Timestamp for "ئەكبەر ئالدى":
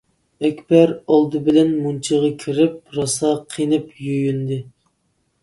0.47-1.41